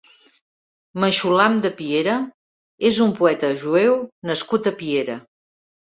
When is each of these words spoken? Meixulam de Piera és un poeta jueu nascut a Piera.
Meixulam 1.03 1.59
de 1.67 1.71
Piera 1.83 2.17
és 2.91 3.03
un 3.09 3.17
poeta 3.23 3.55
jueu 3.67 3.97
nascut 4.33 4.77
a 4.77 4.79
Piera. 4.85 5.25